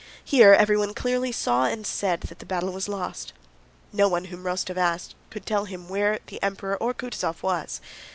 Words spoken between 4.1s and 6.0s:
whom Rostóv asked could tell him